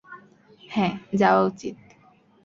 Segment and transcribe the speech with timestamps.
[0.69, 1.75] হ্যাঁ, যাওয়া উচিত।